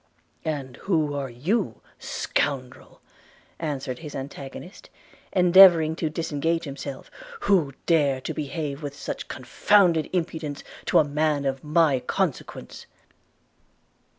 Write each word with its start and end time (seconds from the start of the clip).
'And 0.43 0.77
who 0.77 1.13
are 1.13 1.29
you, 1.29 1.79
scoundrel,' 1.99 3.01
answered 3.59 3.99
his 3.99 4.15
antagonist, 4.15 4.89
endeavouring 5.31 5.95
to 5.97 6.09
disengage 6.09 6.63
himself, 6.63 7.11
'who 7.41 7.73
dare 7.85 8.19
to 8.21 8.33
behave 8.33 8.81
with 8.81 8.95
such 8.97 9.27
confounded 9.27 10.09
impudence 10.11 10.63
to 10.85 10.97
a 10.97 11.03
man 11.03 11.45
of 11.45 11.63
my 11.63 11.99
consequence?' 11.99 12.87